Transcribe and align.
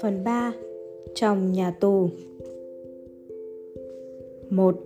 Phần 0.00 0.24
3 0.24 0.52
Trong 1.14 1.52
nhà 1.52 1.70
tù 1.80 2.08
1. 4.50 4.76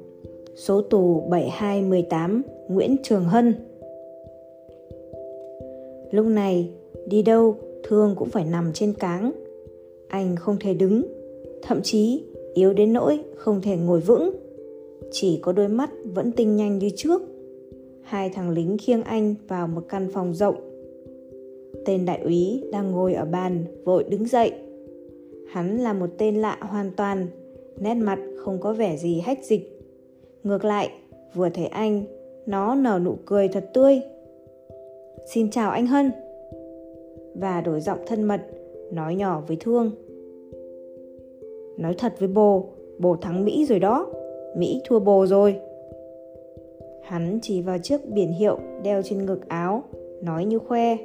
Số 0.56 0.82
tù 0.82 1.20
7218 1.30 2.42
Nguyễn 2.68 2.96
Trường 3.02 3.24
Hân 3.24 3.54
Lúc 6.10 6.26
này, 6.26 6.70
đi 7.06 7.22
đâu 7.22 7.56
Thương 7.82 8.14
cũng 8.16 8.28
phải 8.28 8.44
nằm 8.44 8.72
trên 8.72 8.92
cáng. 8.92 9.32
Anh 10.08 10.36
không 10.36 10.56
thể 10.60 10.74
đứng, 10.74 11.02
thậm 11.62 11.82
chí 11.82 12.24
yếu 12.54 12.72
đến 12.72 12.92
nỗi 12.92 13.18
không 13.36 13.60
thể 13.62 13.76
ngồi 13.76 14.00
vững. 14.00 14.30
Chỉ 15.10 15.38
có 15.42 15.52
đôi 15.52 15.68
mắt 15.68 15.90
vẫn 16.14 16.32
tinh 16.32 16.56
nhanh 16.56 16.78
như 16.78 16.90
trước. 16.96 17.22
Hai 18.02 18.30
thằng 18.30 18.50
lính 18.50 18.76
khiêng 18.78 19.02
anh 19.02 19.34
vào 19.48 19.68
một 19.68 19.82
căn 19.88 20.08
phòng 20.12 20.34
rộng. 20.34 20.56
Tên 21.86 22.04
đại 22.06 22.20
úy 22.20 22.64
đang 22.72 22.90
ngồi 22.90 23.14
ở 23.14 23.24
bàn 23.24 23.64
vội 23.84 24.04
đứng 24.04 24.26
dậy 24.26 24.52
Hắn 25.50 25.78
là 25.78 25.92
một 25.92 26.06
tên 26.18 26.36
lạ 26.36 26.58
hoàn 26.60 26.90
toàn, 26.96 27.26
nét 27.80 27.94
mặt 27.94 28.18
không 28.36 28.60
có 28.60 28.72
vẻ 28.72 28.96
gì 28.96 29.20
hách 29.20 29.44
dịch. 29.44 29.80
Ngược 30.44 30.64
lại, 30.64 30.90
vừa 31.34 31.48
thấy 31.48 31.66
anh, 31.66 32.04
nó 32.46 32.74
nở 32.74 33.00
nụ 33.04 33.16
cười 33.26 33.48
thật 33.48 33.70
tươi. 33.74 34.00
Xin 35.26 35.50
chào 35.50 35.70
anh 35.70 35.86
Hân. 35.86 36.10
Và 37.34 37.60
đổi 37.60 37.80
giọng 37.80 37.98
thân 38.06 38.22
mật, 38.22 38.40
nói 38.92 39.14
nhỏ 39.14 39.42
với 39.48 39.56
Thương. 39.60 39.90
Nói 41.76 41.94
thật 41.98 42.14
với 42.18 42.28
bồ, 42.28 42.68
bồ 42.98 43.16
thắng 43.16 43.44
Mỹ 43.44 43.66
rồi 43.68 43.78
đó. 43.78 44.12
Mỹ 44.56 44.80
thua 44.84 44.98
bồ 44.98 45.26
rồi. 45.26 45.60
Hắn 47.10 47.38
chỉ 47.42 47.60
vào 47.60 47.78
chiếc 47.78 48.08
biển 48.08 48.32
hiệu 48.32 48.58
đeo 48.82 49.02
trên 49.02 49.26
ngực 49.26 49.48
áo, 49.48 49.84
nói 50.22 50.44
như 50.44 50.58
khoe. 50.58 50.96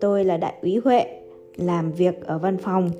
Tôi 0.00 0.24
là 0.24 0.36
đại 0.36 0.54
úy 0.62 0.76
Huệ, 0.84 1.06
làm 1.56 1.92
việc 1.92 2.26
ở 2.26 2.38
văn 2.38 2.56
phòng. 2.56 2.90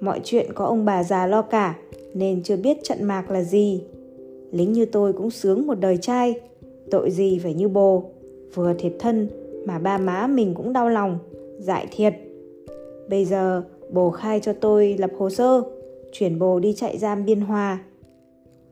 Mọi 0.00 0.20
chuyện 0.24 0.46
có 0.54 0.64
ông 0.64 0.84
bà 0.84 1.04
già 1.04 1.26
lo 1.26 1.42
cả 1.42 1.78
nên 2.14 2.42
chưa 2.42 2.56
biết 2.56 2.76
trận 2.82 3.04
mạc 3.04 3.30
là 3.30 3.42
gì. 3.42 3.82
Lính 4.52 4.72
như 4.72 4.84
tôi 4.84 5.12
cũng 5.12 5.30
sướng 5.30 5.66
một 5.66 5.74
đời 5.80 5.96
trai, 5.96 6.34
tội 6.90 7.10
gì 7.10 7.38
phải 7.42 7.54
như 7.54 7.68
bồ, 7.68 8.04
vừa 8.54 8.74
thiệt 8.78 8.92
thân 8.98 9.28
mà 9.66 9.78
ba 9.78 9.98
má 9.98 10.26
mình 10.26 10.54
cũng 10.54 10.72
đau 10.72 10.88
lòng, 10.88 11.18
dại 11.58 11.86
thiệt. 11.90 12.14
Bây 13.08 13.24
giờ 13.24 13.62
bồ 13.90 14.10
khai 14.10 14.40
cho 14.40 14.52
tôi 14.52 14.96
lập 14.98 15.10
hồ 15.18 15.30
sơ, 15.30 15.62
chuyển 16.12 16.38
bồ 16.38 16.58
đi 16.58 16.74
chạy 16.76 16.98
giam 16.98 17.24
Biên 17.24 17.40
Hòa. 17.40 17.84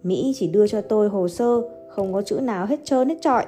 Mỹ 0.03 0.33
chỉ 0.37 0.47
đưa 0.47 0.67
cho 0.67 0.81
tôi 0.81 1.09
hồ 1.09 1.29
sơ, 1.29 1.63
không 1.91 2.13
có 2.13 2.23
chữ 2.23 2.41
nào 2.41 2.67
hết 2.67 2.81
trơn 2.85 3.09
hết 3.09 3.17
trọi. 3.21 3.45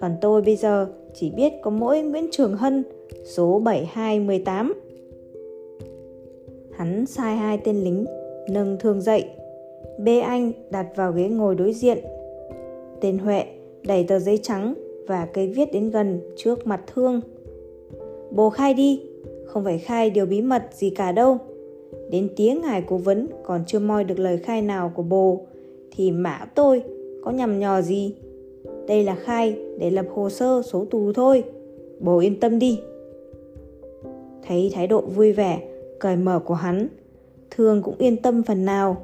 Còn 0.00 0.16
tôi 0.20 0.42
bây 0.42 0.56
giờ 0.56 0.86
chỉ 1.14 1.30
biết 1.30 1.52
có 1.62 1.70
mỗi 1.70 2.02
Nguyễn 2.02 2.28
Trường 2.30 2.56
Hân, 2.56 2.84
số 3.24 3.58
7218. 3.58 4.74
Hắn 6.72 7.06
sai 7.06 7.36
hai 7.36 7.58
tên 7.64 7.76
lính 7.76 8.04
nâng 8.48 8.76
thương 8.80 9.00
dậy. 9.00 9.24
Bê 9.98 10.20
anh 10.20 10.52
đặt 10.70 10.86
vào 10.96 11.12
ghế 11.12 11.28
ngồi 11.28 11.54
đối 11.54 11.72
diện. 11.72 11.98
Tên 13.00 13.18
Huệ 13.18 13.44
đẩy 13.86 14.04
tờ 14.04 14.18
giấy 14.18 14.38
trắng 14.42 14.74
và 15.06 15.26
cây 15.26 15.46
viết 15.46 15.72
đến 15.72 15.90
gần 15.90 16.20
trước 16.36 16.66
mặt 16.66 16.80
thương. 16.94 17.20
Bố 18.30 18.50
khai 18.50 18.74
đi, 18.74 19.02
không 19.46 19.64
phải 19.64 19.78
khai 19.78 20.10
điều 20.10 20.26
bí 20.26 20.42
mật 20.42 20.62
gì 20.72 20.90
cả 20.90 21.12
đâu. 21.12 21.38
Đến 22.10 22.28
tiếng 22.36 22.60
ngài 22.60 22.82
cố 22.86 22.96
vấn 22.96 23.26
còn 23.44 23.64
chưa 23.66 23.78
moi 23.78 24.04
được 24.04 24.18
lời 24.18 24.38
khai 24.38 24.62
nào 24.62 24.92
của 24.94 25.02
bồ 25.02 25.40
thì 25.90 26.10
mã 26.10 26.46
tôi 26.54 26.82
có 27.24 27.30
nhằm 27.30 27.58
nhò 27.58 27.80
gì. 27.80 28.14
Đây 28.88 29.04
là 29.04 29.14
khai 29.14 29.58
để 29.78 29.90
lập 29.90 30.06
hồ 30.14 30.30
sơ 30.30 30.62
số 30.62 30.84
tù 30.90 31.12
thôi. 31.12 31.44
bố 32.00 32.18
yên 32.18 32.40
tâm 32.40 32.58
đi. 32.58 32.80
Thấy 34.46 34.70
thái 34.74 34.86
độ 34.86 35.00
vui 35.00 35.32
vẻ, 35.32 35.62
cởi 36.00 36.16
mở 36.16 36.38
của 36.38 36.54
hắn, 36.54 36.88
thương 37.50 37.82
cũng 37.82 37.94
yên 37.98 38.16
tâm 38.16 38.42
phần 38.42 38.64
nào 38.64 38.96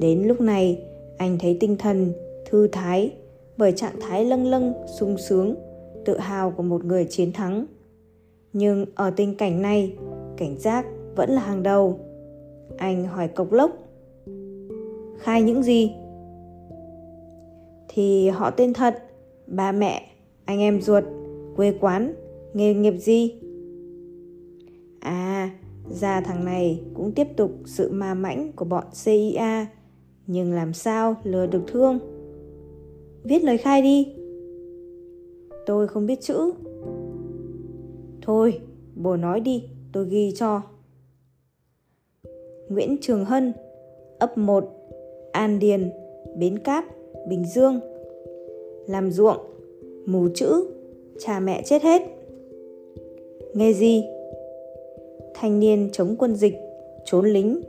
đến 0.00 0.22
lúc 0.22 0.40
này, 0.40 0.82
anh 1.16 1.38
thấy 1.40 1.56
tinh 1.60 1.76
thần, 1.76 2.12
thư 2.50 2.68
thái, 2.68 3.12
bởi 3.56 3.72
trạng 3.72 4.00
thái 4.00 4.24
lâng 4.24 4.46
lâng, 4.46 4.72
sung 4.98 5.18
sướng, 5.18 5.54
tự 6.04 6.18
hào 6.18 6.50
của 6.50 6.62
một 6.62 6.84
người 6.84 7.04
chiến 7.04 7.32
thắng 7.32 7.66
nhưng 8.52 8.86
ở 8.94 9.10
tình 9.10 9.34
cảnh 9.34 9.62
này, 9.62 9.92
cảnh 10.36 10.58
giác 10.58 10.86
vẫn 11.16 11.30
là 11.30 11.40
hàng 11.40 11.62
đầu 11.62 11.98
anh 12.76 13.04
hỏi 13.04 13.28
cộc 13.28 13.52
lốc, 13.52 13.70
khai 15.18 15.42
những 15.42 15.62
gì 15.62 15.92
thì 17.98 18.28
họ 18.28 18.50
tên 18.50 18.72
thật 18.72 19.02
ba 19.46 19.72
mẹ 19.72 20.10
anh 20.44 20.60
em 20.60 20.80
ruột 20.80 21.04
quê 21.56 21.74
quán 21.80 22.14
nghề 22.54 22.74
nghiệp 22.74 22.94
gì 22.98 23.34
à 25.00 25.50
ra 25.90 26.20
thằng 26.20 26.44
này 26.44 26.82
cũng 26.94 27.12
tiếp 27.12 27.26
tục 27.36 27.50
sự 27.64 27.90
ma 27.92 28.14
mãnh 28.14 28.52
của 28.52 28.64
bọn 28.64 28.84
CIA, 29.04 29.66
nhưng 30.26 30.52
làm 30.52 30.72
sao 30.72 31.16
lừa 31.24 31.46
được 31.46 31.62
thương? 31.66 31.98
Viết 33.24 33.44
lời 33.44 33.58
khai 33.58 33.82
đi. 33.82 34.14
Tôi 35.66 35.88
không 35.88 36.06
biết 36.06 36.20
chữ. 36.20 36.52
Thôi, 38.22 38.60
bố 38.94 39.16
nói 39.16 39.40
đi, 39.40 39.64
tôi 39.92 40.06
ghi 40.08 40.32
cho. 40.36 40.62
Nguyễn 42.68 42.96
Trường 43.00 43.24
Hân, 43.24 43.52
ấp 44.18 44.38
1, 44.38 44.64
An 45.32 45.58
Điền, 45.58 45.90
Bến 46.38 46.58
Cát, 46.58 46.84
Bình 47.28 47.44
Dương. 47.54 47.80
Làm 48.86 49.10
ruộng, 49.10 49.38
mù 50.06 50.28
chữ, 50.34 50.64
cha 51.18 51.40
mẹ 51.40 51.62
chết 51.64 51.82
hết. 51.82 52.02
Nghề 53.54 53.72
gì? 53.72 54.04
thanh 55.40 55.60
niên 55.60 55.88
chống 55.92 56.16
quân 56.18 56.34
dịch, 56.34 56.56
trốn 57.04 57.26
lính, 57.26 57.60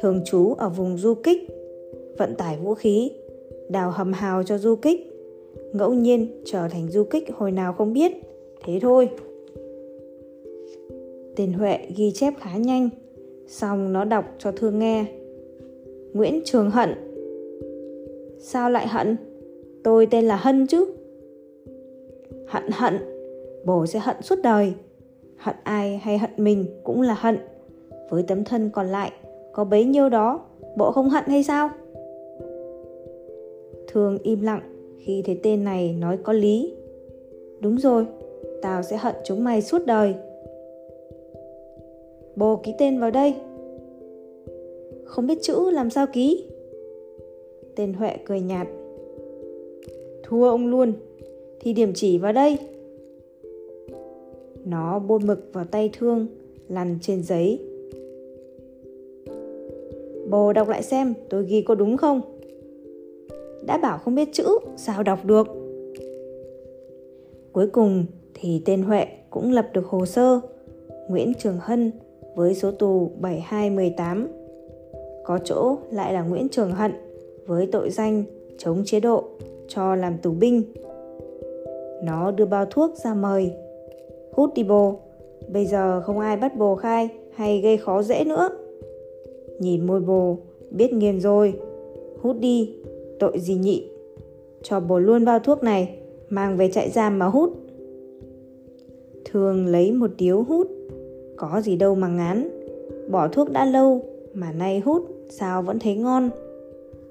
thường 0.00 0.20
trú 0.24 0.54
ở 0.54 0.68
vùng 0.68 0.98
du 0.98 1.14
kích, 1.14 1.38
vận 2.18 2.34
tải 2.34 2.56
vũ 2.56 2.74
khí, 2.74 3.10
đào 3.68 3.90
hầm 3.90 4.12
hào 4.12 4.42
cho 4.42 4.58
du 4.58 4.76
kích, 4.76 5.12
ngẫu 5.72 5.94
nhiên 5.94 6.42
trở 6.44 6.68
thành 6.68 6.90
du 6.90 7.04
kích 7.04 7.30
hồi 7.34 7.52
nào 7.52 7.72
không 7.72 7.92
biết, 7.92 8.12
thế 8.64 8.78
thôi. 8.82 9.08
Tên 11.36 11.52
Huệ 11.52 11.78
ghi 11.96 12.12
chép 12.12 12.34
khá 12.40 12.56
nhanh, 12.56 12.88
xong 13.48 13.92
nó 13.92 14.04
đọc 14.04 14.24
cho 14.38 14.52
Thương 14.52 14.78
nghe. 14.78 15.06
Nguyễn 16.12 16.40
Trường 16.44 16.70
Hận 16.70 16.90
Sao 18.42 18.70
lại 18.70 18.88
hận? 18.88 19.16
Tôi 19.84 20.06
tên 20.06 20.24
là 20.24 20.36
Hân 20.36 20.66
chứ. 20.66 20.86
Hận 22.48 22.62
hận, 22.72 22.98
bố 23.64 23.86
sẽ 23.86 23.98
hận 23.98 24.16
suốt 24.22 24.38
đời. 24.42 24.72
Hận 25.36 25.56
ai 25.62 25.96
hay 25.96 26.18
hận 26.18 26.30
mình 26.36 26.66
cũng 26.84 27.02
là 27.02 27.14
hận. 27.18 27.38
Với 28.10 28.22
tấm 28.22 28.44
thân 28.44 28.70
còn 28.70 28.86
lại 28.86 29.12
có 29.52 29.64
bấy 29.64 29.84
nhiêu 29.84 30.08
đó 30.08 30.40
bộ 30.76 30.92
không 30.92 31.08
hận 31.08 31.24
hay 31.26 31.42
sao? 31.42 31.70
Thường 33.88 34.18
im 34.22 34.40
lặng 34.40 34.60
khi 34.98 35.22
thấy 35.26 35.40
tên 35.42 35.64
này 35.64 35.96
nói 36.00 36.18
có 36.22 36.32
lý. 36.32 36.74
Đúng 37.60 37.78
rồi 37.78 38.06
tao 38.62 38.82
sẽ 38.82 38.96
hận 38.96 39.14
chúng 39.24 39.44
mày 39.44 39.62
suốt 39.62 39.86
đời. 39.86 40.14
Bồ 42.36 42.56
ký 42.56 42.74
tên 42.78 43.00
vào 43.00 43.10
đây. 43.10 43.34
Không 45.04 45.26
biết 45.26 45.38
chữ 45.42 45.70
làm 45.70 45.90
sao 45.90 46.06
ký? 46.06 46.49
Tên 47.80 47.92
huệ 47.92 48.16
cười 48.24 48.40
nhạt 48.40 48.66
thua 50.22 50.48
ông 50.48 50.66
luôn 50.66 50.92
thì 51.60 51.72
điểm 51.72 51.92
chỉ 51.94 52.18
vào 52.18 52.32
đây 52.32 52.58
nó 54.64 54.98
bôi 54.98 55.20
mực 55.20 55.50
vào 55.52 55.64
tay 55.64 55.90
thương, 55.98 56.26
lăn 56.68 56.98
trên 57.02 57.22
giấy. 57.22 57.58
Bồ 60.30 60.52
đọc 60.52 60.68
lại 60.68 60.82
xem 60.82 61.14
tôi 61.30 61.44
ghi 61.44 61.62
có 61.62 61.74
đúng 61.74 61.96
không? 61.96 62.20
Đã 63.66 63.78
bảo 63.78 63.98
không 63.98 64.14
biết 64.14 64.28
chữ, 64.32 64.58
sao 64.76 65.02
đọc 65.02 65.24
được? 65.24 65.46
Cuối 67.52 67.66
cùng 67.66 68.04
thì 68.34 68.62
tên 68.64 68.82
Huệ 68.82 69.06
cũng 69.30 69.52
lập 69.52 69.68
được 69.72 69.86
hồ 69.86 70.06
sơ 70.06 70.40
Nguyễn 71.08 71.32
Trường 71.38 71.58
Hân 71.60 71.92
với 72.36 72.54
số 72.54 72.70
tù 72.70 73.10
7218. 73.20 74.28
Có 75.24 75.38
chỗ 75.44 75.78
lại 75.90 76.12
là 76.12 76.22
Nguyễn 76.22 76.48
Trường 76.48 76.72
Hận 76.72 76.92
với 77.46 77.66
tội 77.66 77.90
danh 77.90 78.24
chống 78.58 78.82
chế 78.84 79.00
độ 79.00 79.24
cho 79.68 79.94
làm 79.94 80.18
tù 80.18 80.30
binh. 80.30 80.62
Nó 82.04 82.30
đưa 82.30 82.46
bao 82.46 82.66
thuốc 82.66 82.94
ra 82.96 83.14
mời 83.14 83.52
Hút 84.32 84.54
đi 84.54 84.62
bồ, 84.64 84.98
bây 85.48 85.66
giờ 85.66 86.00
không 86.00 86.18
ai 86.18 86.36
bắt 86.36 86.56
bồ 86.56 86.76
khai 86.76 87.08
hay 87.34 87.60
gây 87.60 87.76
khó 87.76 88.02
dễ 88.02 88.24
nữa. 88.24 88.50
Nhìn 89.58 89.86
môi 89.86 90.00
bồ, 90.00 90.36
biết 90.70 90.92
nghiền 90.92 91.20
rồi. 91.20 91.54
Hút 92.22 92.36
đi, 92.40 92.74
tội 93.18 93.38
gì 93.38 93.54
nhị. 93.54 93.88
Cho 94.62 94.80
bồ 94.80 94.98
luôn 94.98 95.24
bao 95.24 95.38
thuốc 95.38 95.62
này, 95.62 95.98
mang 96.28 96.56
về 96.56 96.70
trại 96.70 96.90
giam 96.90 97.18
mà 97.18 97.26
hút. 97.26 97.52
Thường 99.24 99.66
lấy 99.66 99.92
một 99.92 100.10
điếu 100.18 100.42
hút, 100.42 100.68
có 101.36 101.60
gì 101.64 101.76
đâu 101.76 101.94
mà 101.94 102.08
ngán. 102.08 102.48
Bỏ 103.10 103.28
thuốc 103.28 103.50
đã 103.50 103.64
lâu, 103.64 104.00
mà 104.34 104.52
nay 104.52 104.80
hút 104.80 105.02
sao 105.28 105.62
vẫn 105.62 105.78
thấy 105.78 105.96
ngon. 105.96 106.30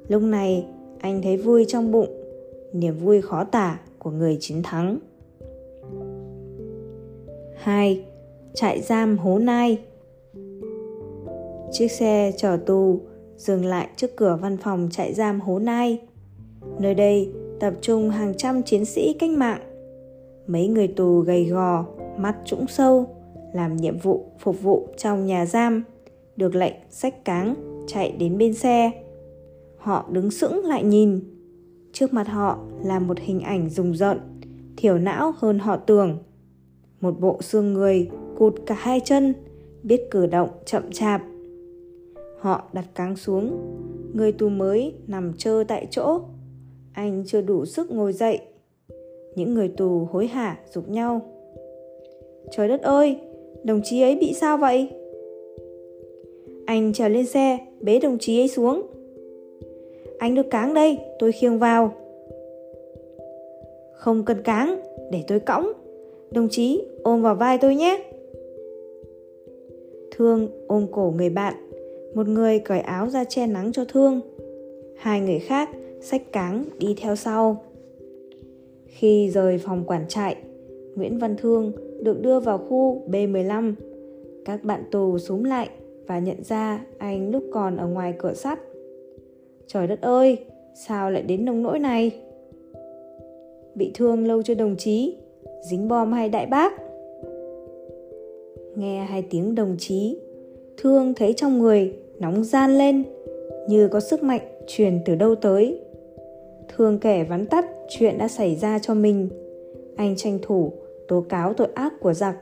Lúc 0.10 0.22
này 0.22 0.66
anh 1.00 1.22
thấy 1.22 1.38
vui 1.38 1.66
trong 1.68 1.92
bụng, 1.92 2.10
niềm 2.74 2.98
vui 2.98 3.22
khó 3.22 3.44
tả 3.44 3.80
của 4.00 4.12
người 4.12 4.38
chiến 4.40 4.64
thắng. 4.64 4.98
2. 7.56 8.06
Trại 8.54 8.82
giam 8.82 9.18
Hố 9.18 9.40
Nai 9.40 9.78
Chiếc 11.72 11.88
xe 11.88 12.32
chở 12.38 12.58
tù 12.66 13.00
dừng 13.36 13.66
lại 13.66 13.88
trước 13.96 14.16
cửa 14.16 14.38
văn 14.42 14.58
phòng 14.58 14.90
trại 14.92 15.14
giam 15.14 15.40
Hố 15.40 15.60
Nai. 15.60 16.00
Nơi 16.80 16.96
đây 16.96 17.30
tập 17.60 17.74
trung 17.82 18.10
hàng 18.10 18.34
trăm 18.38 18.64
chiến 18.64 18.86
sĩ 18.86 19.14
cách 19.20 19.30
mạng. 19.30 19.62
Mấy 20.48 20.68
người 20.68 20.88
tù 20.88 21.20
gầy 21.20 21.46
gò, 21.46 21.86
mắt 22.18 22.36
trũng 22.46 22.68
sâu, 22.68 23.08
làm 23.54 23.78
nhiệm 23.78 23.98
vụ 23.98 24.26
phục 24.40 24.62
vụ 24.62 24.88
trong 24.98 25.26
nhà 25.26 25.46
giam, 25.46 25.84
được 26.36 26.56
lệnh 26.56 26.74
sách 26.90 27.26
cáng 27.26 27.56
chạy 27.88 28.12
đến 28.12 28.38
bên 28.38 28.54
xe. 28.54 28.92
Họ 29.80 30.10
đứng 30.12 30.32
sững 30.32 30.66
lại 30.66 30.84
nhìn. 30.84 31.20
Trước 31.94 32.14
mặt 32.14 32.28
họ 32.28 32.60
là 32.84 33.00
một 33.00 33.20
hình 33.20 33.40
ảnh 33.40 33.70
rùng 33.70 33.96
rợn, 33.96 34.20
thiểu 34.78 34.98
não 34.98 35.34
hơn 35.38 35.60
họ 35.60 35.78
tưởng. 35.78 36.18
Một 37.02 37.20
bộ 37.20 37.42
xương 37.42 37.74
người 37.74 38.10
cụt 38.38 38.54
cả 38.66 38.76
hai 38.78 39.00
chân, 39.06 39.34
biết 39.84 40.02
cử 40.12 40.26
động 40.26 40.50
chậm 40.66 40.92
chạp. 40.92 41.22
Họ 42.40 42.64
đặt 42.74 42.86
cáng 42.96 43.16
xuống, 43.16 43.58
người 44.14 44.32
tù 44.32 44.50
mới 44.50 44.94
nằm 45.08 45.34
trơ 45.38 45.64
tại 45.68 45.88
chỗ. 45.92 46.20
Anh 46.94 47.24
chưa 47.28 47.42
đủ 47.42 47.66
sức 47.66 47.92
ngồi 47.92 48.14
dậy. 48.14 48.40
Những 49.36 49.54
người 49.54 49.68
tù 49.68 50.08
hối 50.12 50.28
hả 50.28 50.60
dục 50.74 50.90
nhau. 50.90 51.22
Trời 52.52 52.68
đất 52.68 52.82
ơi, 52.82 53.18
đồng 53.64 53.82
chí 53.84 54.02
ấy 54.02 54.16
bị 54.16 54.34
sao 54.34 54.58
vậy? 54.58 54.90
Anh 56.66 56.94
trèo 56.94 57.10
lên 57.10 57.26
xe, 57.26 57.58
bế 57.82 58.00
đồng 58.00 58.18
chí 58.18 58.42
ấy 58.42 58.48
xuống. 58.48 58.82
Anh 60.20 60.36
đưa 60.36 60.44
cáng 60.44 60.74
đây, 60.74 60.98
tôi 61.20 61.32
khiêng 61.32 61.60
vào. 61.60 61.94
Không 63.94 64.26
cần 64.26 64.44
cáng, 64.44 64.80
để 65.12 65.24
tôi 65.28 65.40
cõng. 65.40 65.72
Đồng 66.32 66.48
chí, 66.52 66.86
ôm 67.04 67.22
vào 67.22 67.36
vai 67.36 67.58
tôi 67.58 67.76
nhé. 67.76 68.04
Thương 70.12 70.48
ôm 70.68 70.88
cổ 70.92 71.14
người 71.18 71.30
bạn, 71.30 71.54
một 72.14 72.28
người 72.28 72.60
cởi 72.60 72.80
áo 72.80 73.10
ra 73.10 73.24
che 73.24 73.48
nắng 73.48 73.72
cho 73.72 73.86
Thương. 73.86 74.22
Hai 74.98 75.22
người 75.22 75.40
khác 75.40 75.70
xách 76.02 76.32
cáng 76.32 76.66
đi 76.80 76.96
theo 77.02 77.16
sau. 77.16 77.64
Khi 78.88 79.30
rời 79.30 79.58
phòng 79.58 79.84
quản 79.88 80.08
trại, 80.08 80.36
Nguyễn 80.96 81.18
Văn 81.18 81.36
Thương 81.38 81.72
được 82.04 82.22
đưa 82.22 82.40
vào 82.40 82.58
khu 82.58 83.02
B15. 83.08 83.74
Các 84.46 84.64
bạn 84.64 84.84
tù 84.92 85.18
súng 85.18 85.46
lại 85.46 85.70
và 86.08 86.20
nhận 86.20 86.44
ra 86.44 86.86
anh 86.98 87.32
lúc 87.32 87.44
còn 87.52 87.78
ở 87.78 87.88
ngoài 87.88 88.14
cửa 88.20 88.34
sắt. 88.34 88.60
Trời 89.74 89.88
đất 89.88 90.02
ơi, 90.02 90.38
sao 90.74 91.12
lại 91.12 91.24
đến 91.24 91.46
nông 91.46 91.64
nỗi 91.64 91.80
này? 91.80 92.12
Bị 93.76 93.92
thương 93.94 94.28
lâu 94.28 94.42
chưa 94.42 94.54
đồng 94.54 94.76
chí? 94.78 95.18
Dính 95.70 95.88
bom 95.88 96.12
hay 96.12 96.30
đại 96.30 96.46
bác? 96.46 96.74
Nghe 98.76 99.06
hai 99.06 99.22
tiếng 99.22 99.56
đồng 99.56 99.76
chí, 99.80 100.18
Thương 100.78 101.14
thấy 101.14 101.34
trong 101.34 101.60
người 101.60 101.94
nóng 102.20 102.44
gian 102.44 102.78
lên, 102.78 103.04
như 103.68 103.88
có 103.88 104.00
sức 104.00 104.24
mạnh 104.24 104.42
truyền 104.68 105.00
từ 105.06 105.16
đâu 105.16 105.36
tới. 105.36 105.80
Thương 106.68 107.00
kể 107.00 107.24
vắn 107.24 107.46
tắt 107.46 107.66
chuyện 107.90 108.18
đã 108.18 108.28
xảy 108.28 108.56
ra 108.56 108.80
cho 108.80 108.94
mình. 108.94 109.30
Anh 109.96 110.16
tranh 110.16 110.40
thủ 110.42 110.72
tố 111.08 111.24
cáo 111.30 111.54
tội 111.54 111.68
ác 111.74 111.94
của 112.00 112.14
giặc. 112.14 112.38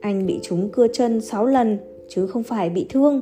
Anh 0.00 0.26
bị 0.26 0.38
chúng 0.42 0.68
cưa 0.68 0.86
chân 0.92 1.20
6 1.20 1.46
lần 1.46 1.78
chứ 2.08 2.26
không 2.26 2.42
phải 2.42 2.70
bị 2.70 2.86
thương. 2.88 3.20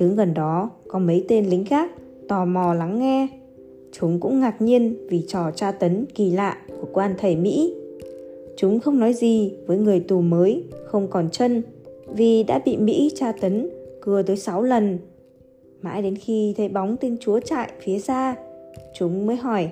Đứng 0.00 0.16
gần 0.16 0.34
đó 0.34 0.70
có 0.88 0.98
mấy 0.98 1.24
tên 1.28 1.46
lính 1.46 1.64
khác 1.64 1.90
tò 2.28 2.44
mò 2.44 2.74
lắng 2.74 2.98
nghe. 2.98 3.28
Chúng 3.92 4.20
cũng 4.20 4.40
ngạc 4.40 4.62
nhiên 4.62 5.06
vì 5.08 5.24
trò 5.28 5.50
tra 5.50 5.72
tấn 5.72 6.06
kỳ 6.14 6.30
lạ 6.30 6.58
của 6.80 6.88
quan 6.92 7.14
thầy 7.18 7.36
Mỹ. 7.36 7.74
Chúng 8.56 8.80
không 8.80 9.00
nói 9.00 9.12
gì 9.12 9.54
với 9.66 9.78
người 9.78 10.00
tù 10.00 10.20
mới 10.20 10.64
không 10.86 11.08
còn 11.10 11.28
chân 11.30 11.62
vì 12.06 12.42
đã 12.42 12.60
bị 12.64 12.76
Mỹ 12.76 13.10
tra 13.14 13.32
tấn 13.32 13.68
cưa 14.00 14.22
tới 14.22 14.36
6 14.36 14.62
lần. 14.62 14.98
Mãi 15.82 16.02
đến 16.02 16.16
khi 16.16 16.54
thấy 16.56 16.68
bóng 16.68 16.96
tên 17.00 17.16
chúa 17.20 17.40
trại 17.40 17.70
phía 17.80 17.98
xa, 17.98 18.36
chúng 18.98 19.26
mới 19.26 19.36
hỏi. 19.36 19.68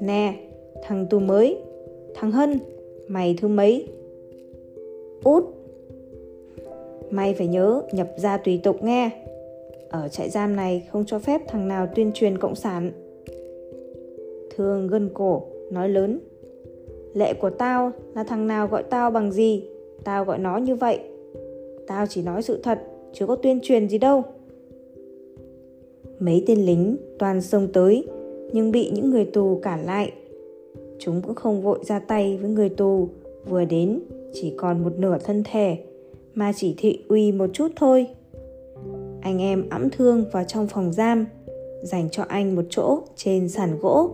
Nè, 0.00 0.34
thằng 0.82 1.06
tù 1.10 1.18
mới, 1.18 1.56
thằng 2.14 2.30
Hân, 2.30 2.58
mày 3.08 3.36
thứ 3.40 3.48
mấy? 3.48 3.88
Út, 5.24 5.44
Mày 7.10 7.34
phải 7.34 7.46
nhớ 7.46 7.82
nhập 7.92 8.08
ra 8.16 8.36
tùy 8.36 8.60
tục 8.62 8.82
nghe 8.82 9.10
ở 9.90 10.08
trại 10.08 10.30
giam 10.30 10.56
này 10.56 10.88
không 10.92 11.04
cho 11.06 11.18
phép 11.18 11.42
thằng 11.48 11.68
nào 11.68 11.86
tuyên 11.94 12.10
truyền 12.14 12.38
cộng 12.38 12.54
sản. 12.54 12.90
Thương 14.56 14.86
gân 14.86 15.10
cổ, 15.14 15.42
nói 15.70 15.88
lớn 15.88 16.20
Lệ 17.14 17.34
của 17.34 17.50
tao 17.50 17.92
là 18.14 18.24
thằng 18.24 18.46
nào 18.46 18.66
gọi 18.66 18.82
tao 18.82 19.10
bằng 19.10 19.32
gì? 19.32 19.64
Tao 20.04 20.24
gọi 20.24 20.38
nó 20.38 20.56
như 20.56 20.74
vậy. 20.74 20.98
Tao 21.86 22.06
chỉ 22.06 22.22
nói 22.22 22.42
sự 22.42 22.60
thật 22.62 22.78
Chứ 23.12 23.26
có 23.26 23.36
tuyên 23.36 23.60
truyền 23.62 23.88
gì 23.88 23.98
đâu. 23.98 24.22
Mấy 26.18 26.44
tên 26.46 26.58
lính 26.66 26.96
toàn 27.18 27.40
xông 27.42 27.68
tới 27.72 28.04
Nhưng 28.52 28.72
bị 28.72 28.90
những 28.90 29.10
người 29.10 29.24
tù 29.24 29.60
cản 29.62 29.86
lại. 29.86 30.12
Chúng 30.98 31.22
cũng 31.22 31.34
không 31.34 31.62
vội 31.62 31.78
ra 31.82 31.98
tay 31.98 32.38
với 32.40 32.50
người 32.50 32.68
tù 32.68 33.08
Vừa 33.48 33.64
đến 33.64 34.00
chỉ 34.32 34.54
còn 34.56 34.82
một 34.82 34.92
nửa 34.98 35.18
thân 35.18 35.42
thể 35.52 35.78
mà 36.34 36.52
chỉ 36.56 36.74
thị 36.78 37.04
uy 37.08 37.32
một 37.32 37.50
chút 37.52 37.68
thôi. 37.76 38.06
Anh 39.20 39.42
em 39.42 39.68
ẵm 39.70 39.90
thương 39.90 40.24
vào 40.32 40.44
trong 40.44 40.66
phòng 40.66 40.92
giam, 40.92 41.26
dành 41.82 42.10
cho 42.10 42.22
anh 42.28 42.56
một 42.56 42.64
chỗ 42.70 43.02
trên 43.16 43.48
sàn 43.48 43.78
gỗ. 43.80 44.10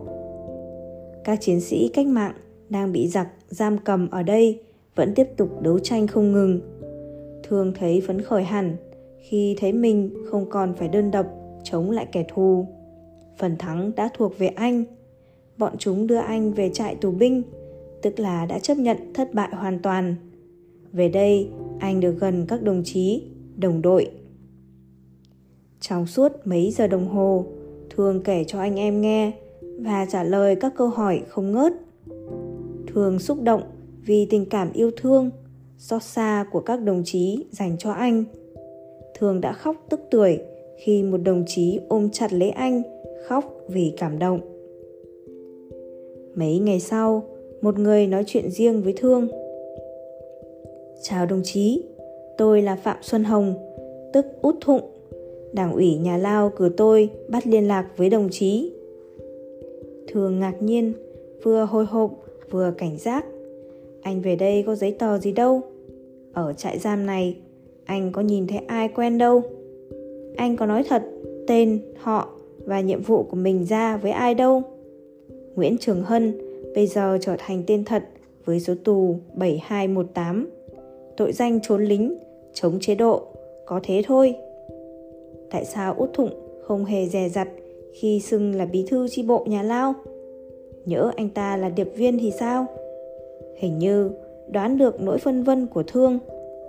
Các 1.23 1.41
chiến 1.41 1.61
sĩ 1.61 1.89
cách 1.93 2.07
mạng 2.07 2.33
đang 2.69 2.91
bị 2.91 3.07
giặc 3.07 3.27
giam 3.49 3.77
cầm 3.77 4.09
ở 4.09 4.23
đây 4.23 4.59
vẫn 4.95 5.13
tiếp 5.15 5.27
tục 5.37 5.61
đấu 5.61 5.79
tranh 5.79 6.07
không 6.07 6.31
ngừng. 6.31 6.59
Thương 7.43 7.73
thấy 7.79 8.01
phấn 8.07 8.21
khởi 8.21 8.43
hẳn 8.43 8.75
khi 9.19 9.55
thấy 9.59 9.73
mình 9.73 10.13
không 10.31 10.49
còn 10.49 10.73
phải 10.73 10.87
đơn 10.87 11.11
độc 11.11 11.25
chống 11.63 11.91
lại 11.91 12.07
kẻ 12.11 12.25
thù. 12.33 12.67
Phần 13.37 13.55
thắng 13.57 13.91
đã 13.95 14.09
thuộc 14.17 14.37
về 14.37 14.47
anh. 14.47 14.83
Bọn 15.57 15.73
chúng 15.77 16.07
đưa 16.07 16.17
anh 16.17 16.53
về 16.53 16.69
trại 16.73 16.95
tù 16.95 17.11
binh, 17.11 17.43
tức 18.01 18.19
là 18.19 18.45
đã 18.45 18.59
chấp 18.59 18.77
nhận 18.77 18.97
thất 19.13 19.33
bại 19.33 19.49
hoàn 19.51 19.79
toàn. 19.79 20.15
Về 20.91 21.09
đây, 21.09 21.49
anh 21.79 21.99
được 21.99 22.15
gần 22.19 22.45
các 22.47 22.63
đồng 22.63 22.81
chí, 22.85 23.23
đồng 23.57 23.81
đội. 23.81 24.11
Trong 25.89 26.07
suốt 26.07 26.31
mấy 26.45 26.71
giờ 26.71 26.87
đồng 26.87 27.07
hồ, 27.07 27.45
thường 27.89 28.21
kể 28.23 28.43
cho 28.47 28.59
anh 28.59 28.79
em 28.79 29.01
nghe 29.01 29.31
và 29.79 30.05
trả 30.11 30.23
lời 30.23 30.55
các 30.55 30.73
câu 30.77 30.87
hỏi 30.87 31.21
không 31.27 31.51
ngớt. 31.51 31.73
thường 32.87 33.19
xúc 33.19 33.41
động 33.41 33.61
vì 34.05 34.27
tình 34.29 34.45
cảm 34.49 34.73
yêu 34.73 34.91
thương, 34.97 35.29
xót 35.77 36.03
xa 36.03 36.45
của 36.51 36.59
các 36.59 36.81
đồng 36.81 37.01
chí 37.05 37.45
dành 37.51 37.75
cho 37.77 37.91
anh. 37.91 38.23
thường 39.19 39.41
đã 39.41 39.53
khóc 39.53 39.75
tức 39.89 39.99
tuổi 40.11 40.39
khi 40.77 41.03
một 41.03 41.17
đồng 41.17 41.43
chí 41.47 41.79
ôm 41.87 42.09
chặt 42.09 42.33
lấy 42.33 42.49
anh, 42.49 42.81
khóc 43.27 43.45
vì 43.67 43.93
cảm 43.97 44.19
động. 44.19 44.39
Mấy 46.35 46.59
ngày 46.59 46.79
sau, 46.79 47.23
một 47.61 47.79
người 47.79 48.07
nói 48.07 48.23
chuyện 48.27 48.51
riêng 48.51 48.81
với 48.81 48.93
Thương 48.97 49.27
Chào 51.01 51.25
đồng 51.25 51.41
chí, 51.43 51.83
tôi 52.37 52.61
là 52.61 52.75
Phạm 52.75 52.97
Xuân 53.01 53.23
Hồng, 53.23 53.53
tức 54.13 54.25
Út 54.41 54.55
Thụng. 54.61 54.94
Đảng 55.55 55.73
ủy 55.73 55.95
nhà 55.95 56.17
Lao 56.17 56.49
cử 56.49 56.69
tôi 56.77 57.09
bắt 57.27 57.47
liên 57.47 57.67
lạc 57.67 57.87
với 57.97 58.09
đồng 58.09 58.29
chí. 58.31 58.71
Thường 60.07 60.39
ngạc 60.39 60.61
nhiên, 60.61 60.93
vừa 61.43 61.65
hồi 61.65 61.85
hộp 61.85 62.11
vừa 62.49 62.73
cảnh 62.77 62.97
giác. 62.97 63.25
Anh 64.01 64.21
về 64.21 64.35
đây 64.35 64.63
có 64.67 64.75
giấy 64.75 64.91
tờ 64.91 65.17
gì 65.17 65.31
đâu. 65.31 65.61
Ở 66.33 66.53
trại 66.53 66.79
giam 66.79 67.05
này, 67.05 67.37
anh 67.85 68.11
có 68.11 68.21
nhìn 68.21 68.47
thấy 68.47 68.59
ai 68.67 68.87
quen 68.87 69.17
đâu. 69.17 69.41
Anh 70.37 70.57
có 70.57 70.65
nói 70.65 70.83
thật 70.89 71.03
tên, 71.47 71.79
họ 71.97 72.29
và 72.65 72.81
nhiệm 72.81 73.01
vụ 73.01 73.23
của 73.23 73.37
mình 73.37 73.65
ra 73.65 73.97
với 73.97 74.11
ai 74.11 74.35
đâu. 74.35 74.63
Nguyễn 75.55 75.77
Trường 75.77 76.03
Hân 76.03 76.33
bây 76.75 76.87
giờ 76.87 77.17
trở 77.21 77.35
thành 77.37 77.63
tên 77.67 77.83
thật 77.83 78.03
với 78.45 78.59
số 78.59 78.73
tù 78.83 79.15
7218 79.33 80.49
tội 81.17 81.31
danh 81.31 81.59
trốn 81.63 81.83
lính, 81.83 82.17
chống 82.53 82.77
chế 82.81 82.95
độ, 82.95 83.21
có 83.65 83.79
thế 83.83 84.01
thôi. 84.05 84.35
Tại 85.51 85.65
sao 85.65 85.95
út 85.97 86.09
thụng 86.13 86.29
không 86.61 86.85
hề 86.85 87.05
dè 87.05 87.29
dặt 87.29 87.47
khi 87.93 88.19
xưng 88.19 88.55
là 88.55 88.65
bí 88.65 88.85
thư 88.87 89.07
chi 89.07 89.23
bộ 89.23 89.45
nhà 89.47 89.63
Lao? 89.63 89.93
Nhỡ 90.85 91.11
anh 91.15 91.29
ta 91.29 91.57
là 91.57 91.69
điệp 91.69 91.91
viên 91.95 92.19
thì 92.19 92.31
sao? 92.39 92.65
Hình 93.55 93.79
như 93.79 94.11
đoán 94.47 94.77
được 94.77 95.01
nỗi 95.01 95.17
phân 95.17 95.43
vân 95.43 95.67
của 95.67 95.83
thương, 95.83 96.19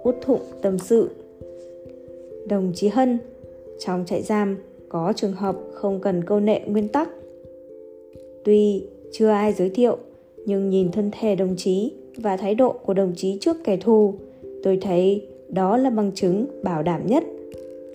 út 0.03 0.15
thụng 0.21 0.41
tâm 0.63 0.79
sự. 0.79 1.11
Đồng 2.49 2.73
chí 2.75 2.89
Hân, 2.89 3.19
trong 3.79 4.05
trại 4.07 4.23
giam 4.23 4.59
có 4.89 5.13
trường 5.17 5.33
hợp 5.33 5.57
không 5.73 6.01
cần 6.01 6.25
câu 6.25 6.41
nệ 6.41 6.61
nguyên 6.67 6.89
tắc. 6.89 7.09
Tuy 8.45 8.87
chưa 9.13 9.29
ai 9.29 9.53
giới 9.53 9.71
thiệu, 9.71 9.99
nhưng 10.47 10.71
nhìn 10.71 10.93
thân 10.93 11.11
thể 11.21 11.37
đồng 11.37 11.55
chí 11.57 11.93
và 12.17 12.37
thái 12.37 12.55
độ 12.55 12.73
của 12.73 12.95
đồng 12.95 13.13
chí 13.17 13.39
trước 13.41 13.57
kẻ 13.65 13.77
thù 13.77 14.15
Tôi 14.67 14.79
thấy 14.83 15.27
đó 15.49 15.77
là 15.77 15.91
bằng 15.91 16.13
chứng 16.15 16.47
bảo 16.63 16.83
đảm 16.83 17.07
nhất. 17.07 17.25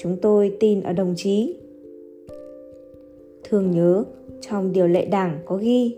Chúng 0.03 0.17
tôi 0.17 0.57
tin 0.59 0.83
ở 0.83 0.93
đồng 0.93 1.13
chí. 1.17 1.55
Thường 3.43 3.71
nhớ, 3.71 4.03
trong 4.41 4.73
điều 4.73 4.87
lệ 4.87 5.05
đảng 5.05 5.39
có 5.45 5.55
ghi, 5.55 5.97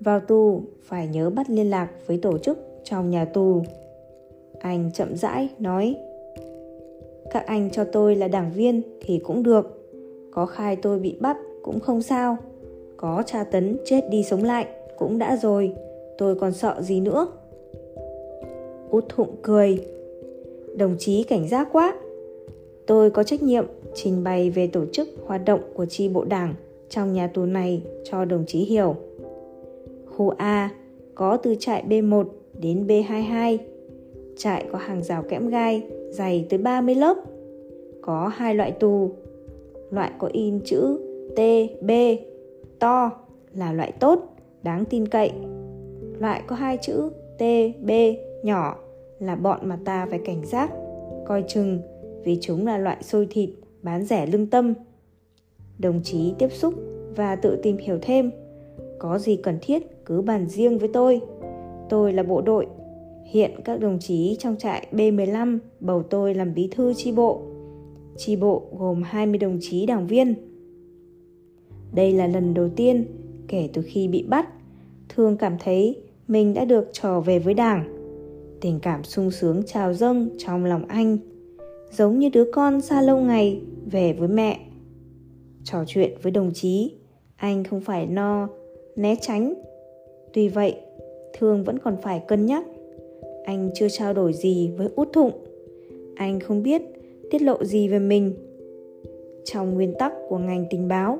vào 0.00 0.20
tù 0.20 0.62
phải 0.82 1.08
nhớ 1.08 1.30
bắt 1.30 1.50
liên 1.50 1.70
lạc 1.70 1.90
với 2.06 2.18
tổ 2.22 2.38
chức 2.38 2.58
trong 2.84 3.10
nhà 3.10 3.24
tù. 3.24 3.62
Anh 4.60 4.90
chậm 4.94 5.16
rãi 5.16 5.48
nói, 5.58 5.96
Các 7.30 7.46
anh 7.46 7.70
cho 7.70 7.84
tôi 7.84 8.16
là 8.16 8.28
đảng 8.28 8.52
viên 8.54 8.82
thì 9.00 9.18
cũng 9.18 9.42
được, 9.42 9.90
Có 10.30 10.46
khai 10.46 10.76
tôi 10.76 10.98
bị 10.98 11.16
bắt 11.20 11.36
cũng 11.62 11.80
không 11.80 12.02
sao, 12.02 12.36
Có 12.96 13.22
tra 13.26 13.44
tấn 13.44 13.76
chết 13.84 14.00
đi 14.10 14.22
sống 14.22 14.44
lại 14.44 14.66
cũng 14.98 15.18
đã 15.18 15.36
rồi, 15.36 15.72
Tôi 16.18 16.34
còn 16.34 16.52
sợ 16.52 16.76
gì 16.80 17.00
nữa 17.00 17.26
Út 18.90 19.04
thụng 19.08 19.36
cười, 19.42 19.86
Đồng 20.76 20.96
chí 20.98 21.22
cảnh 21.22 21.48
giác 21.48 21.68
quá 21.72 21.94
Tôi 22.86 23.10
có 23.10 23.22
trách 23.22 23.42
nhiệm 23.42 23.64
trình 23.94 24.24
bày 24.24 24.50
về 24.50 24.66
tổ 24.66 24.84
chức 24.92 25.08
hoạt 25.26 25.44
động 25.44 25.60
của 25.74 25.86
chi 25.86 26.08
bộ 26.08 26.24
đảng 26.24 26.54
trong 26.88 27.12
nhà 27.12 27.26
tù 27.26 27.44
này 27.44 27.82
cho 28.04 28.24
đồng 28.24 28.44
chí 28.46 28.58
hiểu. 28.58 28.96
Khu 30.06 30.28
A 30.28 30.70
có 31.14 31.36
từ 31.36 31.54
trại 31.58 31.84
B1 31.88 32.24
đến 32.60 32.86
B22. 32.86 33.58
Trại 34.36 34.64
có 34.72 34.78
hàng 34.78 35.02
rào 35.02 35.22
kẽm 35.22 35.48
gai 35.48 35.82
dày 36.10 36.46
tới 36.50 36.58
30 36.58 36.94
lớp. 36.94 37.16
Có 38.02 38.28
hai 38.34 38.54
loại 38.54 38.70
tù. 38.70 39.10
Loại 39.90 40.10
có 40.18 40.28
in 40.32 40.60
chữ 40.64 40.98
T, 41.36 41.40
B, 41.82 41.90
to 42.78 43.10
là 43.54 43.72
loại 43.72 43.92
tốt, 43.92 44.36
đáng 44.62 44.84
tin 44.84 45.08
cậy. 45.08 45.32
Loại 46.18 46.42
có 46.46 46.56
hai 46.56 46.78
chữ 46.82 47.10
T, 47.38 47.42
B, 47.82 47.90
nhỏ 48.42 48.78
là 49.20 49.36
bọn 49.36 49.60
mà 49.62 49.78
ta 49.84 50.06
phải 50.10 50.18
cảnh 50.24 50.46
giác, 50.46 50.70
coi 51.26 51.44
chừng 51.48 51.78
vì 52.24 52.38
chúng 52.40 52.66
là 52.66 52.78
loại 52.78 53.02
xôi 53.02 53.26
thịt 53.30 53.50
bán 53.82 54.04
rẻ 54.04 54.26
lương 54.26 54.46
tâm. 54.46 54.74
Đồng 55.78 56.00
chí 56.04 56.32
tiếp 56.38 56.48
xúc 56.52 56.74
và 57.16 57.36
tự 57.36 57.56
tìm 57.62 57.76
hiểu 57.76 57.98
thêm. 58.02 58.30
Có 58.98 59.18
gì 59.18 59.36
cần 59.36 59.58
thiết 59.62 60.04
cứ 60.06 60.22
bàn 60.22 60.48
riêng 60.48 60.78
với 60.78 60.88
tôi. 60.92 61.20
Tôi 61.88 62.12
là 62.12 62.22
bộ 62.22 62.40
đội. 62.40 62.66
Hiện 63.24 63.50
các 63.64 63.80
đồng 63.80 63.98
chí 63.98 64.36
trong 64.38 64.56
trại 64.56 64.86
B15 64.92 65.58
bầu 65.80 66.02
tôi 66.02 66.34
làm 66.34 66.54
bí 66.54 66.68
thư 66.70 66.94
chi 66.94 67.12
bộ. 67.12 67.42
Chi 68.16 68.36
bộ 68.36 68.62
gồm 68.78 69.02
20 69.02 69.38
đồng 69.38 69.58
chí 69.60 69.86
đảng 69.86 70.06
viên. 70.06 70.34
Đây 71.92 72.12
là 72.12 72.26
lần 72.26 72.54
đầu 72.54 72.68
tiên 72.68 73.06
kể 73.48 73.68
từ 73.72 73.82
khi 73.82 74.08
bị 74.08 74.22
bắt, 74.22 74.48
Thương 75.08 75.36
cảm 75.36 75.56
thấy 75.58 76.02
mình 76.28 76.54
đã 76.54 76.64
được 76.64 76.88
trở 76.92 77.20
về 77.20 77.38
với 77.38 77.54
đảng. 77.54 77.84
Tình 78.60 78.80
cảm 78.80 79.04
sung 79.04 79.30
sướng 79.30 79.62
trào 79.66 79.94
dâng 79.94 80.28
trong 80.38 80.64
lòng 80.64 80.86
anh 80.88 81.18
giống 81.90 82.18
như 82.18 82.28
đứa 82.28 82.44
con 82.52 82.80
xa 82.80 83.02
lâu 83.02 83.20
ngày 83.20 83.60
về 83.86 84.12
với 84.12 84.28
mẹ. 84.28 84.60
Trò 85.64 85.84
chuyện 85.86 86.12
với 86.22 86.32
đồng 86.32 86.50
chí, 86.54 86.92
anh 87.36 87.64
không 87.64 87.80
phải 87.80 88.06
no, 88.06 88.48
né 88.96 89.16
tránh. 89.20 89.54
Tuy 90.32 90.48
vậy, 90.48 90.74
Thương 91.38 91.64
vẫn 91.64 91.78
còn 91.78 91.96
phải 92.02 92.22
cân 92.28 92.46
nhắc. 92.46 92.64
Anh 93.44 93.70
chưa 93.74 93.88
trao 93.88 94.14
đổi 94.14 94.32
gì 94.32 94.70
với 94.76 94.88
út 94.96 95.08
thụng. 95.12 95.30
Anh 96.16 96.40
không 96.40 96.62
biết 96.62 96.82
tiết 97.30 97.42
lộ 97.42 97.64
gì 97.64 97.88
về 97.88 97.98
mình. 97.98 98.34
Trong 99.44 99.74
nguyên 99.74 99.94
tắc 99.98 100.12
của 100.28 100.38
ngành 100.38 100.66
tình 100.70 100.88
báo, 100.88 101.18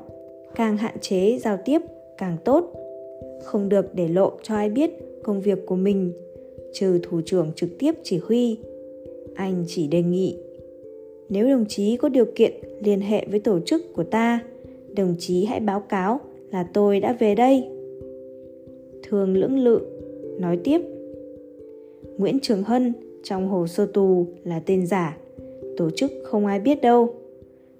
càng 0.55 0.77
hạn 0.77 0.99
chế 1.01 1.37
giao 1.37 1.57
tiếp 1.65 1.81
càng 2.17 2.37
tốt. 2.45 2.73
Không 3.43 3.69
được 3.69 3.95
để 3.95 4.07
lộ 4.07 4.31
cho 4.43 4.55
ai 4.55 4.69
biết 4.69 4.91
công 5.23 5.41
việc 5.41 5.65
của 5.65 5.75
mình, 5.75 6.13
trừ 6.73 6.99
thủ 7.03 7.21
trưởng 7.25 7.51
trực 7.55 7.69
tiếp 7.79 7.95
chỉ 8.03 8.17
huy. 8.17 8.57
Anh 9.35 9.63
chỉ 9.67 9.87
đề 9.87 10.01
nghị 10.01 10.37
nếu 11.29 11.47
đồng 11.47 11.65
chí 11.65 11.97
có 11.97 12.09
điều 12.09 12.25
kiện 12.35 12.53
liên 12.81 13.01
hệ 13.01 13.25
với 13.29 13.39
tổ 13.39 13.59
chức 13.59 13.93
của 13.93 14.03
ta, 14.03 14.39
đồng 14.95 15.15
chí 15.19 15.45
hãy 15.45 15.59
báo 15.59 15.79
cáo 15.79 16.19
là 16.51 16.67
tôi 16.73 16.99
đã 16.99 17.15
về 17.19 17.35
đây. 17.35 17.63
Thường 19.03 19.37
lưỡng 19.37 19.59
lự, 19.59 19.81
nói 20.39 20.57
tiếp. 20.63 20.81
Nguyễn 22.17 22.39
Trường 22.41 22.63
Hân 22.63 22.93
trong 23.23 23.47
hồ 23.47 23.67
sơ 23.67 23.85
tù 23.85 24.27
là 24.43 24.61
tên 24.65 24.87
giả, 24.87 25.17
tổ 25.77 25.89
chức 25.89 26.11
không 26.23 26.45
ai 26.45 26.59
biết 26.59 26.81
đâu. 26.81 27.15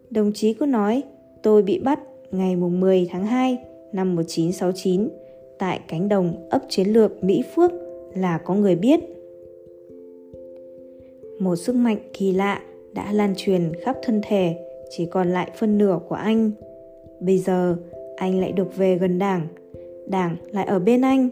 Đồng 0.09 0.31
chí 0.33 0.53
cứ 0.53 0.65
nói 0.65 1.01
tôi 1.43 1.61
bị 1.63 1.79
bắt 1.79 1.99
ngày 2.31 2.55
10 2.55 3.07
tháng 3.11 3.25
2 3.25 3.57
năm 3.93 4.15
1969 4.15 5.09
tại 5.59 5.79
cánh 5.87 6.09
đồng 6.09 6.47
ấp 6.49 6.61
chiến 6.69 6.87
lược 6.87 7.23
Mỹ 7.23 7.43
Phước 7.55 7.71
là 8.15 8.37
có 8.37 8.55
người 8.55 8.75
biết. 8.75 8.99
Một 11.39 11.55
sức 11.55 11.75
mạnh 11.75 11.97
kỳ 12.13 12.31
lạ 12.31 12.61
đã 12.95 13.11
lan 13.11 13.33
truyền 13.37 13.71
khắp 13.83 13.97
thân 14.03 14.21
thể, 14.27 14.55
chỉ 14.89 15.05
còn 15.05 15.29
lại 15.29 15.51
phân 15.55 15.77
nửa 15.77 15.99
của 16.09 16.15
anh. 16.15 16.51
Bây 17.19 17.37
giờ, 17.37 17.75
anh 18.15 18.39
lại 18.39 18.51
được 18.51 18.77
về 18.77 18.97
gần 18.97 19.19
đảng 19.19 19.47
đảng 20.07 20.35
lại 20.51 20.65
ở 20.65 20.79
bên 20.79 21.01
anh. 21.01 21.29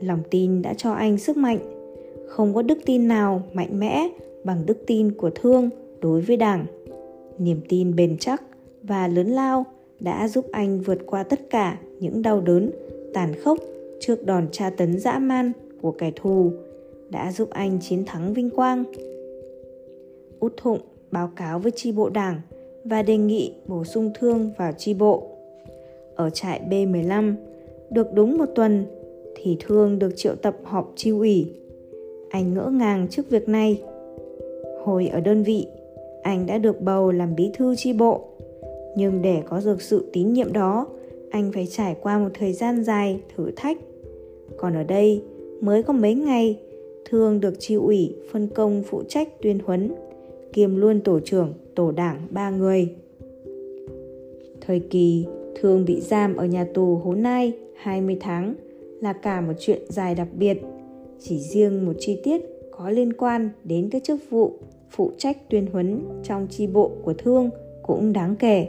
Lòng 0.00 0.22
tin 0.30 0.62
đã 0.62 0.74
cho 0.74 0.92
anh 0.92 1.18
sức 1.18 1.36
mạnh. 1.36 1.58
Không 2.26 2.54
có 2.54 2.62
đức 2.62 2.78
tin 2.86 3.08
nào 3.08 3.42
mạnh 3.52 3.80
mẽ 3.80 4.08
bằng 4.44 4.66
đức 4.66 4.78
tin 4.86 5.12
của 5.12 5.30
thương 5.30 5.70
đối 6.00 6.20
với 6.20 6.36
đảng. 6.36 6.66
Niềm 7.38 7.60
tin 7.68 7.96
bền 7.96 8.16
chắc 8.18 8.42
và 8.82 9.08
lớn 9.08 9.26
lao 9.26 9.64
đã 10.00 10.28
giúp 10.28 10.46
anh 10.52 10.80
vượt 10.80 10.98
qua 11.06 11.22
tất 11.22 11.50
cả 11.50 11.78
những 12.00 12.22
đau 12.22 12.40
đớn, 12.40 12.70
tàn 13.14 13.34
khốc 13.44 13.58
trước 14.00 14.26
đòn 14.26 14.48
tra 14.52 14.70
tấn 14.70 14.98
dã 15.00 15.18
man 15.18 15.52
của 15.80 15.92
kẻ 15.92 16.12
thù, 16.16 16.52
đã 17.10 17.32
giúp 17.32 17.50
anh 17.50 17.78
chiến 17.80 18.04
thắng 18.06 18.34
vinh 18.34 18.50
quang. 18.50 18.84
Út 20.40 20.52
Thụng 20.56 20.80
báo 21.10 21.30
cáo 21.36 21.58
với 21.58 21.72
tri 21.76 21.92
bộ 21.92 22.08
đảng 22.08 22.40
và 22.84 23.02
đề 23.02 23.16
nghị 23.16 23.52
bổ 23.66 23.84
sung 23.84 24.10
thương 24.18 24.50
vào 24.58 24.72
tri 24.72 24.94
bộ. 24.94 25.26
Ở 26.14 26.30
trại 26.30 26.60
B15, 26.70 27.34
được 27.90 28.12
đúng 28.12 28.38
một 28.38 28.46
tuần 28.54 28.84
thì 29.36 29.56
thương 29.60 29.98
được 29.98 30.10
triệu 30.16 30.34
tập 30.34 30.56
họp 30.64 30.92
tri 30.96 31.10
ủy. 31.10 31.52
Anh 32.30 32.54
ngỡ 32.54 32.70
ngàng 32.70 33.08
trước 33.10 33.30
việc 33.30 33.48
này. 33.48 33.82
Hồi 34.84 35.08
ở 35.08 35.20
đơn 35.20 35.42
vị, 35.42 35.66
anh 36.22 36.46
đã 36.46 36.58
được 36.58 36.80
bầu 36.80 37.10
làm 37.10 37.34
bí 37.36 37.50
thư 37.54 37.76
tri 37.76 37.92
bộ. 37.92 38.24
Nhưng 38.96 39.22
để 39.22 39.42
có 39.48 39.60
được 39.64 39.82
sự 39.82 40.10
tín 40.12 40.32
nhiệm 40.32 40.52
đó, 40.52 40.86
anh 41.30 41.52
phải 41.52 41.66
trải 41.66 41.96
qua 42.00 42.18
một 42.18 42.30
thời 42.34 42.52
gian 42.52 42.84
dài 42.84 43.20
thử 43.36 43.50
thách. 43.56 43.78
Còn 44.56 44.74
ở 44.74 44.82
đây, 44.82 45.22
mới 45.60 45.82
có 45.82 45.92
mấy 45.92 46.14
ngày, 46.14 46.58
Thương 47.10 47.40
được 47.40 47.54
tri 47.58 47.74
ủy 47.74 48.16
phân 48.32 48.48
công 48.48 48.82
phụ 48.82 49.02
trách 49.08 49.42
tuyên 49.42 49.58
huấn 49.64 49.94
kiêm 50.56 50.76
luôn 50.76 51.00
tổ 51.00 51.20
trưởng, 51.20 51.54
tổ 51.74 51.90
đảng 51.90 52.26
ba 52.30 52.50
người. 52.50 52.88
Thời 54.60 54.80
kỳ 54.80 55.26
Thương 55.60 55.84
bị 55.84 56.00
giam 56.00 56.36
ở 56.36 56.46
nhà 56.46 56.66
tù 56.74 56.96
Hố 56.96 57.14
Nai 57.14 57.52
20 57.76 58.16
tháng 58.20 58.54
là 59.00 59.12
cả 59.12 59.40
một 59.40 59.52
chuyện 59.58 59.82
dài 59.88 60.14
đặc 60.14 60.28
biệt. 60.38 60.58
Chỉ 61.20 61.38
riêng 61.38 61.86
một 61.86 61.92
chi 61.98 62.20
tiết 62.24 62.42
có 62.70 62.90
liên 62.90 63.12
quan 63.12 63.50
đến 63.64 63.88
các 63.90 64.04
chức 64.04 64.20
vụ 64.30 64.52
phụ 64.90 65.12
trách 65.18 65.50
tuyên 65.50 65.66
huấn 65.72 66.00
trong 66.22 66.46
chi 66.50 66.66
bộ 66.66 66.90
của 67.02 67.14
Thương 67.14 67.50
cũng 67.82 68.12
đáng 68.12 68.36
kể. 68.36 68.68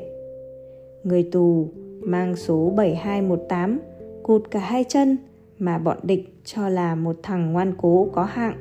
Người 1.04 1.30
tù 1.32 1.68
mang 2.02 2.36
số 2.36 2.74
7218 2.76 3.80
cụt 4.24 4.52
cả 4.52 4.60
hai 4.60 4.84
chân 4.88 5.18
mà 5.60 5.78
bọn 5.78 5.98
địch 6.04 6.34
cho 6.46 6.70
là 6.70 6.96
một 6.96 7.16
thằng 7.24 7.54
ngoan 7.54 7.74
cố 7.78 8.10
có 8.14 8.24
hạng 8.24 8.58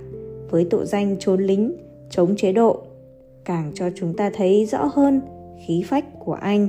với 0.50 0.66
tội 0.71 0.87
danh 0.87 1.16
trốn 1.18 1.42
lính, 1.42 1.76
chống 2.11 2.37
chế 2.37 2.52
độ 2.52 2.86
càng 3.47 3.73
cho 3.75 3.91
chúng 3.97 4.17
ta 4.17 4.31
thấy 4.35 4.67
rõ 4.67 4.85
hơn 4.95 5.21
khí 5.67 5.85
phách 5.87 6.05
của 6.19 6.35
anh. 6.35 6.69